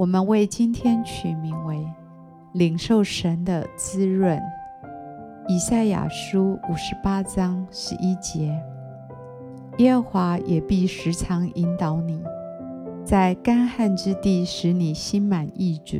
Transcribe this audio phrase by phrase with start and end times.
[0.00, 1.86] 我们为今天取名为
[2.56, 4.40] “领受神的滋润”。
[5.46, 8.58] 以赛亚书五十八章十一节：
[9.76, 12.18] 耶和华也必时常引导你，
[13.04, 15.98] 在干旱之地使你心满意足，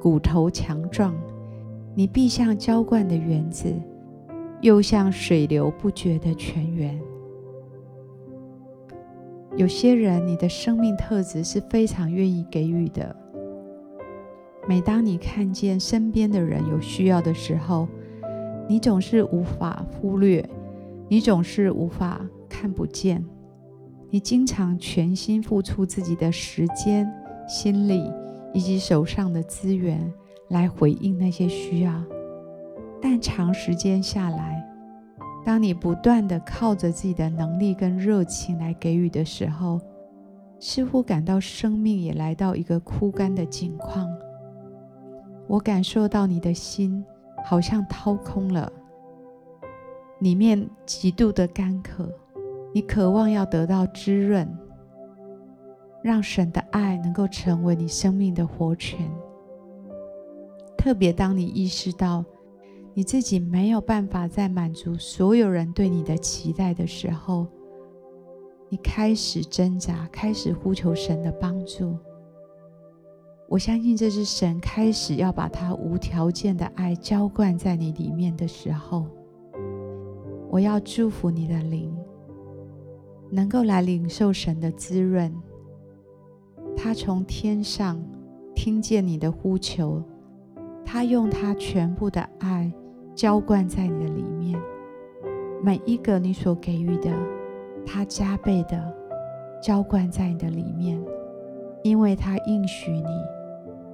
[0.00, 1.14] 骨头强壮。
[1.94, 3.74] 你必像浇灌的园子，
[4.62, 6.98] 又像水流不绝的泉源。
[9.56, 13.16] 有些人，你的生命特质是非常愿意给予的。
[14.68, 17.88] 每当你看见身边的人有需要的时候，
[18.68, 20.46] 你总是无法忽略，
[21.08, 23.24] 你总是无法看不见。
[24.10, 27.10] 你经常全心付出自己的时间、
[27.48, 28.12] 心力
[28.52, 30.12] 以及手上的资源
[30.50, 32.04] 来回应那些需要，
[33.00, 34.62] 但长时间下来，
[35.46, 39.80] 当你不断地靠着自己的能力跟热情来给予的时候，
[40.58, 44.12] 似乎感到生命也来到一个枯干的境况。
[45.46, 47.04] 我感受到你的心
[47.44, 48.72] 好像掏空了，
[50.18, 52.12] 里面极度的干渴，
[52.74, 54.52] 你渴望要得到滋润，
[56.02, 58.98] 让神的爱能够成为你生命的活泉。
[60.76, 62.24] 特别当你意识到，
[62.96, 67.46] 你自己没有办法再满足所有人对你的期待的时候，
[68.70, 71.94] 你开始挣扎，开始呼求神的帮助。
[73.50, 79.06] 我相信这是神开始要把他无条件的爱浇灌在你里面的时候。
[80.48, 81.94] 我要祝福你的灵，
[83.30, 85.30] 能够来领受神的滋润。
[86.74, 88.02] 他从天上
[88.54, 90.02] 听见你的呼求，
[90.82, 92.72] 他用他全部的爱。
[93.16, 94.60] 浇灌在你的里面，
[95.62, 97.10] 每一个你所给予的，
[97.86, 98.94] 他加倍的
[99.62, 101.02] 浇灌在你的里面，
[101.82, 103.06] 因为他应许你，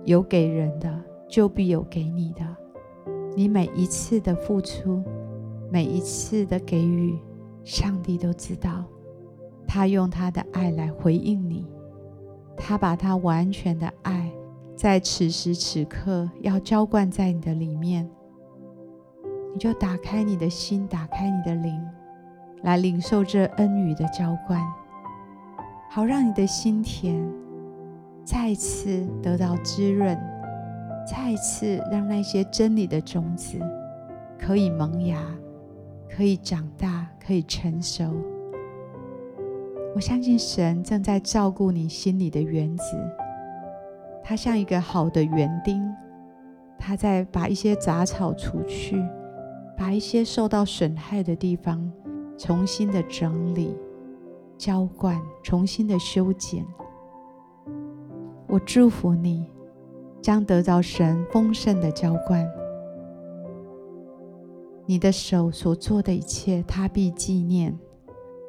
[0.04, 0.92] 有给人的，
[1.28, 2.44] 就必有给你的。
[3.36, 5.00] 你每一次的付出，
[5.70, 7.16] 每一次的给予，
[7.62, 8.84] 上帝都知道，
[9.68, 11.64] 他用他的爱来回应你，
[12.56, 14.32] 他把他完全的爱，
[14.74, 18.10] 在此时此刻要浇灌在你的里面。
[19.52, 21.86] 你就打开你的心，打开你的灵，
[22.62, 24.60] 来领受这恩雨的浇灌，
[25.90, 27.22] 好让你的心田
[28.24, 30.18] 再次得到滋润，
[31.06, 33.58] 再次让那些真理的种子
[34.38, 35.18] 可以萌芽，
[36.08, 38.04] 可以长大，可以成熟。
[39.94, 42.96] 我相信神正在照顾你心里的园子，
[44.24, 45.94] 他像一个好的园丁，
[46.78, 49.04] 他在把一些杂草除去。
[49.82, 51.90] 把一些受到损害的地方
[52.38, 53.76] 重新的整理、
[54.56, 56.64] 浇灌、重新的修剪。
[58.46, 59.44] 我祝福你，
[60.20, 62.48] 将得到神丰盛的浇灌。
[64.86, 67.76] 你的手所做的一切，他必纪念。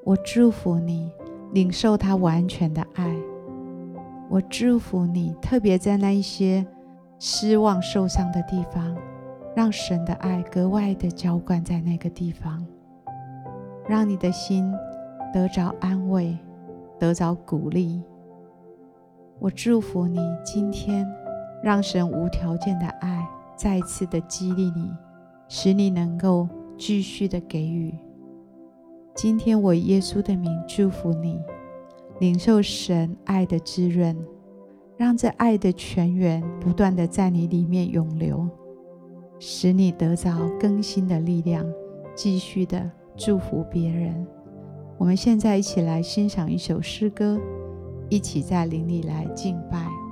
[0.03, 1.09] 我祝福你，
[1.51, 3.11] 领受他完全的爱。
[4.29, 6.63] 我祝福你，特别在那一些
[7.17, 8.95] 失望、受伤的地方。
[9.55, 12.65] 让神的爱格外的浇灌在那个地方，
[13.87, 14.71] 让你的心
[15.31, 16.37] 得着安慰，
[16.99, 18.01] 得着鼓励。
[19.39, 21.07] 我祝福你今天，
[21.61, 24.91] 让神无条件的爱再次的激励你，
[25.47, 26.47] 使你能够
[26.77, 27.93] 继续的给予。
[29.13, 31.39] 今天我耶稣的名祝福你，
[32.19, 34.17] 领受神爱的滋润，
[34.97, 38.49] 让这爱的泉源不断的在你里面涌流。
[39.39, 41.65] 使你得着更新的力量，
[42.15, 44.25] 继续的祝福别人。
[44.97, 47.39] 我们现在一起来欣赏一首诗歌，
[48.09, 50.02] 一起在灵里来敬拜。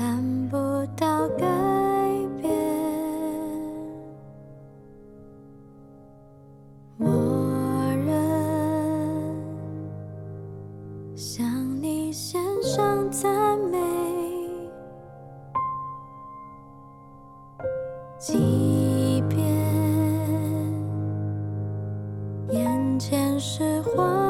[0.00, 0.56] 看不
[0.96, 1.44] 到改
[2.40, 2.50] 变，
[6.96, 7.06] 默
[8.06, 8.14] 认
[11.14, 11.44] 向
[11.82, 13.78] 你献上赞美。
[18.18, 19.38] 几遍
[22.48, 24.29] 眼前是荒。